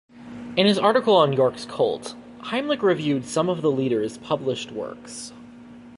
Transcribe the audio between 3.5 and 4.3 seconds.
the leader's